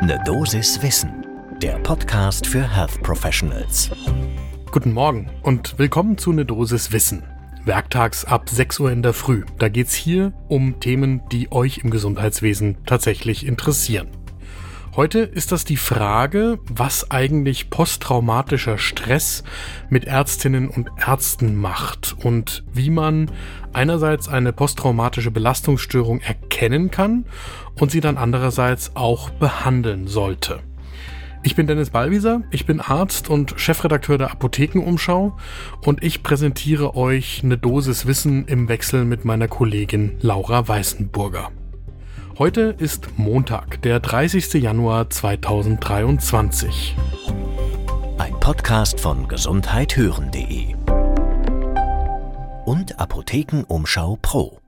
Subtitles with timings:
[0.00, 1.26] Ne Dosis Wissen,
[1.60, 3.90] der Podcast für Health Professionals.
[4.70, 7.24] Guten Morgen und willkommen zu Ne Dosis Wissen.
[7.64, 9.44] Werktags ab 6 Uhr in der Früh.
[9.58, 14.08] Da geht's hier um Themen, die euch im Gesundheitswesen tatsächlich interessieren.
[14.98, 19.44] Heute ist das die Frage, was eigentlich posttraumatischer Stress
[19.90, 23.30] mit Ärztinnen und Ärzten macht und wie man
[23.72, 27.26] einerseits eine posttraumatische Belastungsstörung erkennen kann
[27.78, 30.58] und sie dann andererseits auch behandeln sollte.
[31.44, 35.36] Ich bin Dennis Ballwieser, ich bin Arzt und Chefredakteur der Apothekenumschau
[35.80, 41.52] und ich präsentiere euch eine Dosis Wissen im Wechsel mit meiner Kollegin Laura Weißenburger.
[42.38, 44.62] Heute ist Montag, der 30.
[44.62, 46.94] Januar 2023.
[48.16, 50.76] Ein Podcast von gesundheithören.de
[52.64, 54.60] und Apothekenumschau Pro.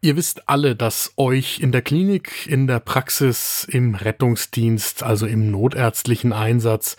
[0.00, 5.50] Ihr wisst alle, dass euch in der Klinik, in der Praxis, im Rettungsdienst, also im
[5.50, 6.96] notärztlichen Einsatz,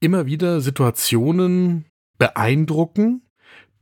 [0.00, 1.84] immer wieder Situationen
[2.18, 3.22] beeindrucken,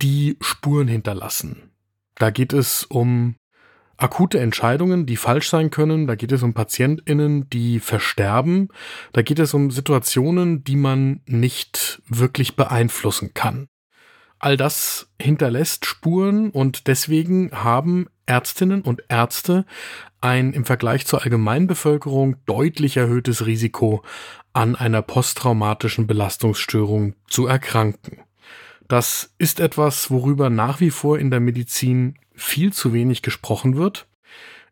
[0.03, 1.71] die Spuren hinterlassen.
[2.17, 3.37] Da geht es um
[4.03, 6.07] akute Entscheidungen, die falsch sein können.
[6.07, 8.69] Da geht es um PatientInnen, die versterben.
[9.13, 13.69] Da geht es um Situationen, die man nicht wirklich beeinflussen kann.
[14.39, 19.65] All das hinterlässt Spuren und deswegen haben Ärztinnen und Ärzte
[20.21, 24.03] ein im Vergleich zur Allgemeinbevölkerung deutlich erhöhtes Risiko,
[24.53, 28.19] an einer posttraumatischen Belastungsstörung zu erkranken.
[28.89, 34.07] Das ist etwas, worüber nach wie vor in der Medizin viel zu wenig gesprochen wird.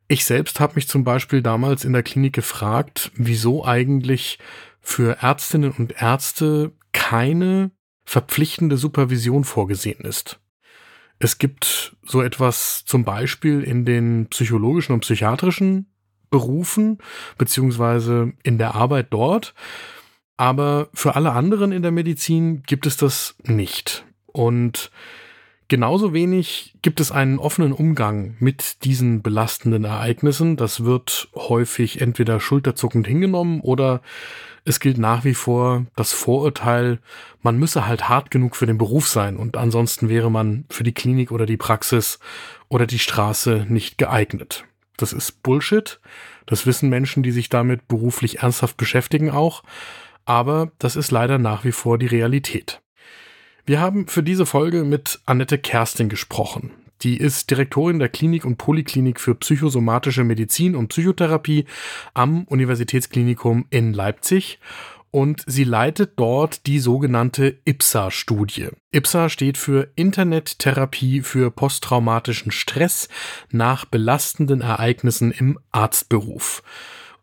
[0.08, 4.38] Ich selbst habe mich zum Beispiel damals in der Klinik gefragt, wieso eigentlich
[4.80, 7.70] für Ärztinnen und Ärzte keine
[8.04, 10.40] verpflichtende Supervision vorgesehen ist.
[11.20, 15.86] Es gibt so etwas zum Beispiel in den psychologischen und psychiatrischen
[16.30, 16.98] Berufen,
[17.36, 19.54] beziehungsweise in der Arbeit dort.
[20.36, 24.04] Aber für alle anderen in der Medizin gibt es das nicht.
[24.26, 24.90] Und
[25.70, 30.56] Genauso wenig gibt es einen offenen Umgang mit diesen belastenden Ereignissen.
[30.56, 34.02] Das wird häufig entweder schulterzuckend hingenommen oder
[34.64, 36.98] es gilt nach wie vor das Vorurteil,
[37.40, 40.92] man müsse halt hart genug für den Beruf sein und ansonsten wäre man für die
[40.92, 42.18] Klinik oder die Praxis
[42.68, 44.64] oder die Straße nicht geeignet.
[44.96, 46.00] Das ist Bullshit.
[46.46, 49.62] Das wissen Menschen, die sich damit beruflich ernsthaft beschäftigen auch.
[50.24, 52.80] Aber das ist leider nach wie vor die Realität.
[53.66, 56.70] Wir haben für diese Folge mit Annette Kerstin gesprochen.
[57.02, 61.64] Die ist Direktorin der Klinik und Poliklinik für psychosomatische Medizin und Psychotherapie
[62.12, 64.58] am Universitätsklinikum in Leipzig
[65.10, 68.68] und sie leitet dort die sogenannte IPSA-Studie.
[68.92, 73.08] IPSA steht für Internettherapie für posttraumatischen Stress
[73.50, 76.62] nach belastenden Ereignissen im Arztberuf.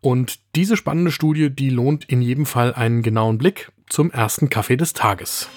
[0.00, 4.76] Und diese spannende Studie, die lohnt in jedem Fall einen genauen Blick zum ersten Kaffee
[4.76, 5.48] des Tages.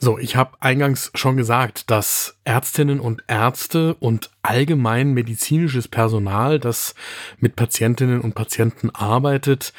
[0.00, 6.94] So, ich habe eingangs schon gesagt, dass Ärztinnen und Ärzte und allgemein medizinisches Personal, das
[7.38, 9.72] mit Patientinnen und Patienten arbeitet,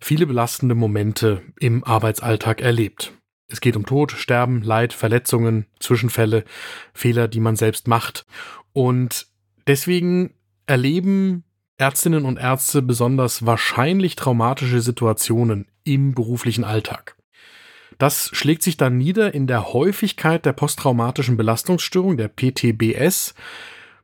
[0.00, 3.12] viele belastende Momente im Arbeitsalltag erlebt.
[3.46, 6.44] Es geht um Tod, Sterben, Leid, Verletzungen, Zwischenfälle,
[6.92, 8.26] Fehler, die man selbst macht.
[8.72, 9.26] Und
[9.66, 10.34] deswegen
[10.66, 11.44] erleben
[11.78, 17.16] Ärztinnen und Ärzte besonders wahrscheinlich traumatische Situationen im beruflichen Alltag.
[17.98, 23.34] Das schlägt sich dann nieder in der Häufigkeit der posttraumatischen Belastungsstörung, der PTBS.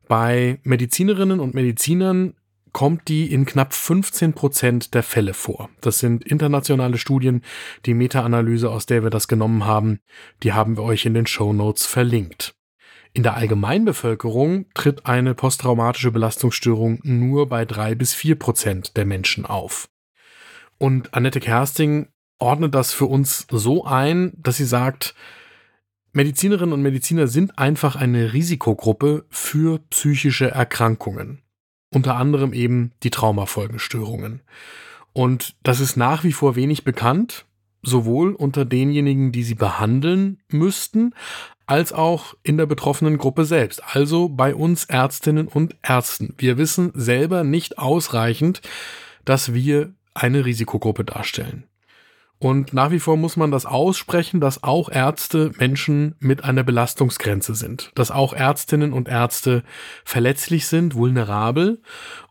[0.06, 2.34] Bei Medizinerinnen und Medizinern
[2.72, 5.70] kommt die in knapp 15 Prozent der Fälle vor.
[5.80, 7.42] Das sind internationale Studien,
[7.86, 10.00] die Meta-Analyse, aus der wir das genommen haben,
[10.42, 12.54] die haben wir euch in den Show Notes verlinkt.
[13.12, 19.46] In der Allgemeinbevölkerung tritt eine posttraumatische Belastungsstörung nur bei drei bis vier Prozent der Menschen
[19.46, 19.88] auf.
[20.78, 22.08] Und Annette Kersting
[22.38, 25.14] ordnet das für uns so ein, dass sie sagt,
[26.12, 31.42] Medizinerinnen und Mediziner sind einfach eine Risikogruppe für psychische Erkrankungen.
[31.92, 34.42] Unter anderem eben die Traumafolgestörungen.
[35.12, 37.46] Und das ist nach wie vor wenig bekannt,
[37.82, 41.14] sowohl unter denjenigen, die sie behandeln müssten,
[41.68, 46.34] als auch in der betroffenen Gruppe selbst, also bei uns Ärztinnen und Ärzten.
[46.38, 48.62] Wir wissen selber nicht ausreichend,
[49.26, 51.64] dass wir eine Risikogruppe darstellen.
[52.40, 57.54] Und nach wie vor muss man das aussprechen, dass auch Ärzte Menschen mit einer Belastungsgrenze
[57.54, 59.64] sind, dass auch Ärztinnen und Ärzte
[60.04, 61.82] verletzlich sind, vulnerabel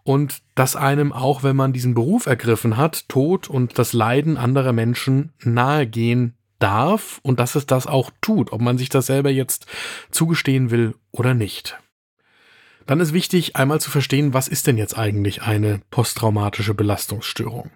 [0.03, 4.71] und dass einem auch, wenn man diesen Beruf ergriffen hat, Tod und das Leiden anderer
[4.71, 9.65] Menschen nahegehen darf und dass es das auch tut, ob man sich das selber jetzt
[10.12, 11.77] zugestehen will oder nicht.
[12.86, 17.69] Dann ist wichtig, einmal zu verstehen, was ist denn jetzt eigentlich eine posttraumatische Belastungsstörung?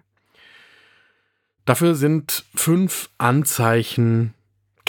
[1.66, 4.33] Dafür sind fünf Anzeichen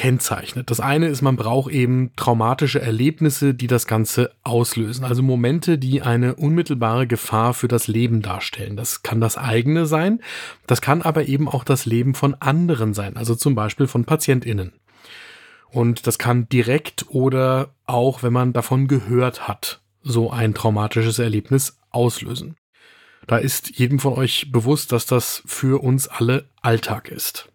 [0.02, 0.68] kennzeichnet.
[0.68, 5.04] Das eine ist, man braucht eben traumatische Erlebnisse, die das Ganze auslösen.
[5.04, 8.76] Also Momente, die eine unmittelbare Gefahr für das Leben darstellen.
[8.76, 10.18] Das kann das eigene sein,
[10.66, 14.72] das kann aber eben auch das Leben von anderen sein, also zum Beispiel von PatientInnen.
[15.70, 21.78] Und das kann direkt oder auch, wenn man davon gehört hat, so ein traumatisches Erlebnis
[21.90, 22.56] auslösen.
[23.28, 27.51] Da ist jedem von euch bewusst, dass das für uns alle Alltag ist.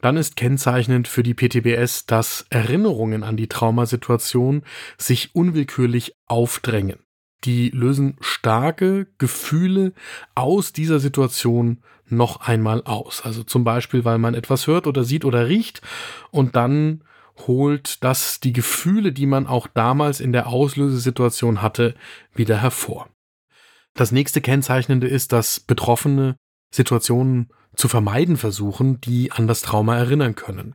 [0.00, 4.62] Dann ist kennzeichnend für die PTBS, dass Erinnerungen an die Traumasituation
[4.98, 6.98] sich unwillkürlich aufdrängen.
[7.44, 9.92] Die lösen starke Gefühle
[10.34, 13.22] aus dieser Situation noch einmal aus.
[13.22, 15.80] Also zum Beispiel, weil man etwas hört oder sieht oder riecht
[16.30, 17.02] und dann
[17.46, 21.94] holt das die Gefühle, die man auch damals in der Auslösesituation hatte,
[22.34, 23.08] wieder hervor.
[23.94, 26.36] Das nächste Kennzeichnende ist, dass Betroffene
[26.76, 30.74] Situationen zu vermeiden versuchen, die an das Trauma erinnern können.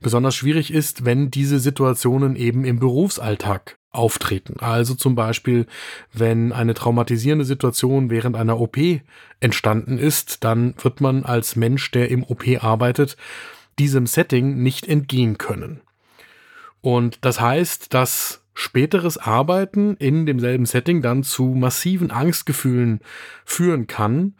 [0.00, 4.56] Besonders schwierig ist, wenn diese Situationen eben im Berufsalltag auftreten.
[4.58, 5.66] Also zum Beispiel,
[6.12, 8.78] wenn eine traumatisierende Situation während einer OP
[9.40, 13.16] entstanden ist, dann wird man als Mensch, der im OP arbeitet,
[13.78, 15.80] diesem Setting nicht entgehen können.
[16.80, 23.00] Und das heißt, dass späteres Arbeiten in demselben Setting dann zu massiven Angstgefühlen
[23.44, 24.34] führen kann.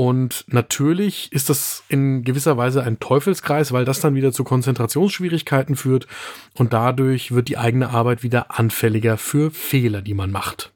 [0.00, 5.76] Und natürlich ist das in gewisser Weise ein Teufelskreis, weil das dann wieder zu Konzentrationsschwierigkeiten
[5.76, 6.06] führt
[6.54, 10.72] und dadurch wird die eigene Arbeit wieder anfälliger für Fehler, die man macht.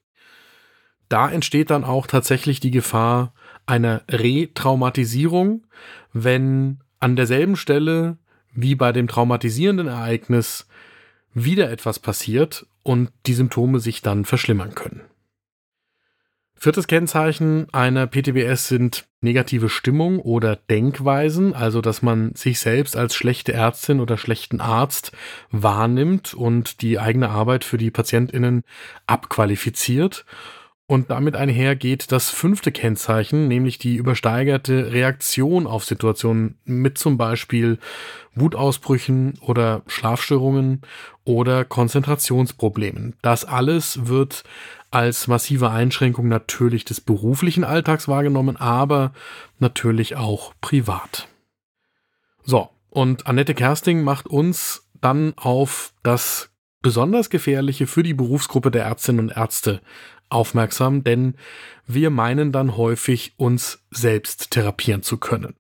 [1.09, 3.33] Da entsteht dann auch tatsächlich die Gefahr
[3.65, 5.67] einer Retraumatisierung,
[6.13, 8.19] wenn an derselben Stelle
[8.53, 10.69] wie bei dem traumatisierenden Ereignis
[11.33, 15.01] wieder etwas passiert und die Symptome sich dann verschlimmern können.
[16.65, 23.15] Viertes Kennzeichen einer PTBS sind negative Stimmung oder Denkweisen, also dass man sich selbst als
[23.15, 25.13] schlechte Ärztin oder schlechten Arzt
[25.51, 28.63] wahrnimmt und die eigene Arbeit für die Patientinnen
[29.07, 30.25] abqualifiziert
[30.87, 37.79] und damit einhergeht das fünfte Kennzeichen, nämlich die übersteigerte Reaktion auf Situationen mit zum Beispiel
[38.35, 40.83] Wutausbrüchen oder Schlafstörungen
[41.25, 43.17] oder Konzentrationsproblemen.
[43.23, 44.45] Das alles wird
[44.91, 49.13] als massive Einschränkung natürlich des beruflichen Alltags wahrgenommen, aber
[49.59, 51.29] natürlich auch privat.
[52.45, 56.51] So, und Annette Kersting macht uns dann auf das
[56.83, 59.81] besonders gefährliche für die Berufsgruppe der Ärztinnen und Ärzte
[60.35, 61.35] aufmerksam, denn
[61.87, 65.55] wir meinen dann häufig, uns selbst therapieren zu können.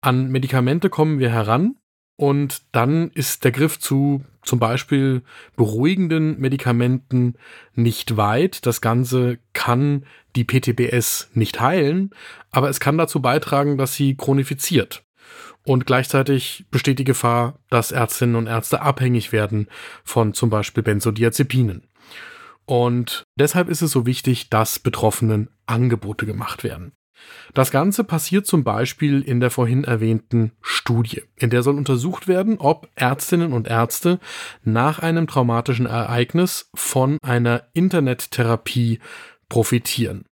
[0.00, 1.76] An Medikamente kommen wir heran
[2.16, 5.22] und dann ist der Griff zu zum Beispiel
[5.56, 7.34] beruhigenden Medikamenten
[7.74, 8.66] nicht weit.
[8.66, 10.04] Das Ganze kann
[10.34, 12.10] die PTBS nicht heilen,
[12.50, 15.02] aber es kann dazu beitragen, dass sie chronifiziert.
[15.64, 19.68] Und gleichzeitig besteht die Gefahr, dass Ärztinnen und Ärzte abhängig werden
[20.04, 21.84] von zum Beispiel Benzodiazepinen.
[22.70, 26.92] Und deshalb ist es so wichtig, dass Betroffenen Angebote gemacht werden.
[27.52, 31.22] Das Ganze passiert zum Beispiel in der vorhin erwähnten Studie.
[31.34, 34.20] In der soll untersucht werden, ob Ärztinnen und Ärzte
[34.62, 39.00] nach einem traumatischen Ereignis von einer Internettherapie
[39.48, 40.26] profitieren.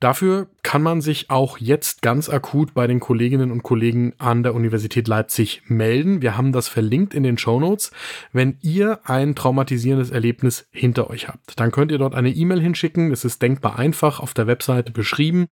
[0.00, 4.54] Dafür kann man sich auch jetzt ganz akut bei den Kolleginnen und Kollegen an der
[4.54, 6.22] Universität Leipzig melden.
[6.22, 7.90] Wir haben das verlinkt in den Show Notes.
[8.32, 13.10] Wenn ihr ein traumatisierendes Erlebnis hinter euch habt, dann könnt ihr dort eine E-Mail hinschicken.
[13.10, 15.46] Das ist denkbar einfach auf der Webseite beschrieben.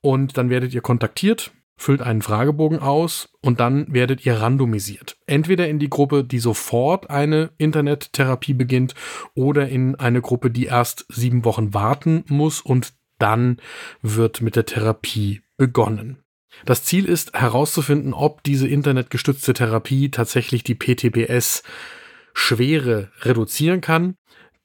[0.00, 5.16] Und dann werdet ihr kontaktiert, füllt einen Fragebogen aus und dann werdet ihr randomisiert.
[5.26, 8.94] Entweder in die Gruppe, die sofort eine Internettherapie beginnt
[9.34, 13.58] oder in eine Gruppe, die erst sieben Wochen warten muss und dann
[14.02, 16.18] wird mit der Therapie begonnen.
[16.66, 21.62] Das Ziel ist herauszufinden, ob diese internetgestützte Therapie tatsächlich die PTBS
[22.34, 24.16] Schwere reduzieren kann.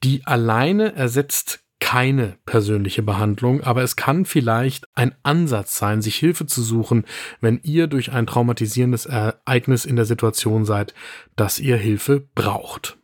[0.02, 6.46] Die alleine ersetzt keine persönliche Behandlung, aber es kann vielleicht ein Ansatz sein, sich Hilfe
[6.46, 7.04] zu suchen,
[7.40, 10.92] wenn ihr durch ein traumatisierendes Ereignis in der Situation seid,
[11.36, 12.97] dass ihr Hilfe braucht.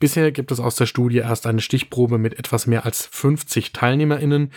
[0.00, 4.52] Bisher gibt es aus der Studie erst eine Stichprobe mit etwas mehr als 50 TeilnehmerInnen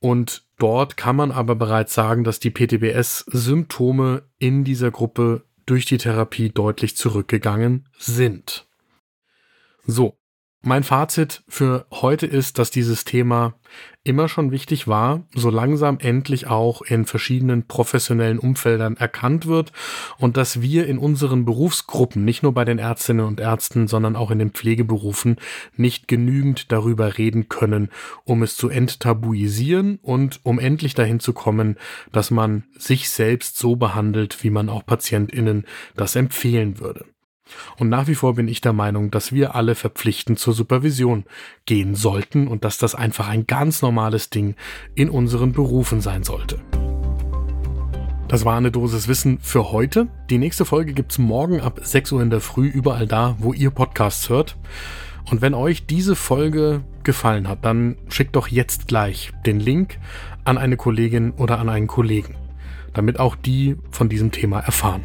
[0.00, 5.98] und dort kann man aber bereits sagen, dass die PTBS-Symptome in dieser Gruppe durch die
[5.98, 8.66] Therapie deutlich zurückgegangen sind.
[9.86, 10.16] So.
[10.66, 13.52] Mein Fazit für heute ist, dass dieses Thema
[14.02, 19.72] immer schon wichtig war, so langsam endlich auch in verschiedenen professionellen Umfeldern erkannt wird
[20.16, 24.30] und dass wir in unseren Berufsgruppen, nicht nur bei den Ärztinnen und Ärzten, sondern auch
[24.30, 25.36] in den Pflegeberufen,
[25.76, 27.90] nicht genügend darüber reden können,
[28.24, 31.76] um es zu enttabuisieren und um endlich dahin zu kommen,
[32.10, 37.04] dass man sich selbst so behandelt, wie man auch Patientinnen das empfehlen würde.
[37.78, 41.24] Und nach wie vor bin ich der Meinung, dass wir alle verpflichtend zur Supervision
[41.66, 44.54] gehen sollten und dass das einfach ein ganz normales Ding
[44.94, 46.60] in unseren Berufen sein sollte.
[48.28, 50.08] Das war eine Dosis Wissen für heute.
[50.30, 53.70] Die nächste Folge gibt's morgen ab 6 Uhr in der Früh überall da, wo ihr
[53.70, 54.56] Podcasts hört.
[55.30, 59.98] Und wenn euch diese Folge gefallen hat, dann schickt doch jetzt gleich den Link
[60.44, 62.34] an eine Kollegin oder an einen Kollegen,
[62.92, 65.04] damit auch die von diesem Thema erfahren.